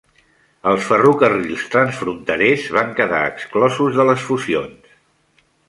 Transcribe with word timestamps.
Els 0.69 0.87
ferrocarrils 0.91 1.65
transfronterers 1.75 2.65
van 2.79 2.91
quedar 3.03 3.21
exclosos 3.29 4.01
de 4.01 4.09
les 4.11 4.27
fusions. 4.33 4.97